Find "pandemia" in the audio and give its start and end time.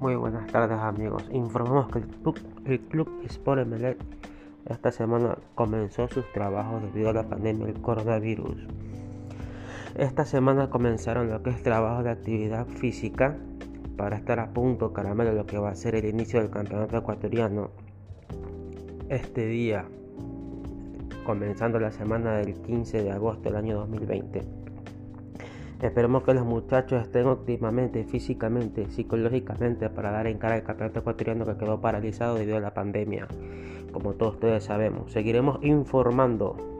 7.28-7.66, 32.72-33.28